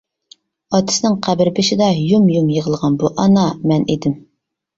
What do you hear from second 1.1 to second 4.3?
قەبرە بېشىدا يۇم-يۇم يىغلىغان بۇ ئانا مەن ئىدىم.